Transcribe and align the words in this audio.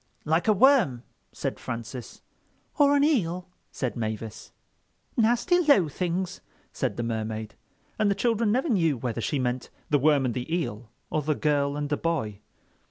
"Like 0.25 0.47
a 0.47 0.53
worm," 0.53 1.03
said 1.31 1.59
Francis. 1.59 2.23
"Or 2.79 2.95
an 2.95 3.03
eel," 3.03 3.47
said 3.71 3.95
Mavis. 3.95 4.51
"Nasty 5.15 5.59
low 5.59 5.89
things," 5.89 6.41
said 6.73 6.97
the 6.97 7.03
Mermaid; 7.03 7.53
and 7.99 8.09
the 8.09 8.15
children 8.15 8.51
never 8.51 8.69
knew 8.69 8.97
whether 8.97 9.21
she 9.21 9.37
meant 9.37 9.69
the 9.91 9.99
worm 9.99 10.25
and 10.25 10.33
the 10.33 10.51
eel, 10.51 10.89
or 11.11 11.21
the 11.21 11.35
girl 11.35 11.77
and 11.77 11.89
the 11.89 11.97
boy. 11.97 12.39